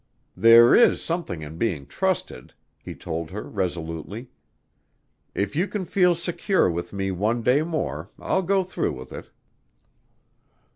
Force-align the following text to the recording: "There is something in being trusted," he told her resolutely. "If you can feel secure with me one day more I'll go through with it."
"There 0.35 0.73
is 0.73 0.99
something 0.99 1.43
in 1.43 1.59
being 1.59 1.85
trusted," 1.85 2.55
he 2.83 2.95
told 2.95 3.29
her 3.29 3.43
resolutely. 3.43 4.29
"If 5.35 5.55
you 5.55 5.67
can 5.67 5.85
feel 5.85 6.15
secure 6.15 6.71
with 6.71 6.91
me 6.91 7.11
one 7.11 7.43
day 7.43 7.61
more 7.61 8.09
I'll 8.17 8.41
go 8.41 8.63
through 8.63 8.93
with 8.93 9.13
it." 9.13 9.29